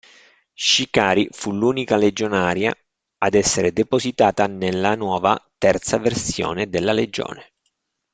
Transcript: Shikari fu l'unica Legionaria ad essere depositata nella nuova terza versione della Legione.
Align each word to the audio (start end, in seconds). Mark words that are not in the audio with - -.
Shikari 0.55 1.27
fu 1.31 1.51
l'unica 1.53 1.95
Legionaria 1.95 2.73
ad 3.19 3.35
essere 3.35 3.71
depositata 3.71 4.47
nella 4.47 4.95
nuova 4.95 5.39
terza 5.59 5.99
versione 5.99 6.67
della 6.71 6.91
Legione. 6.91 7.51